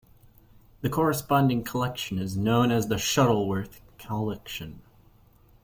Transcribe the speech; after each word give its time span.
The 0.81 0.89
corresponding 0.89 1.63
collection 1.63 2.17
is 2.17 2.35
known 2.35 2.71
as 2.71 2.87
the 2.87 2.97
Shuttleworth 2.97 3.81
Collection. 3.99 4.81